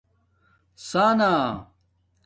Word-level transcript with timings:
ثنݳ 0.87 1.31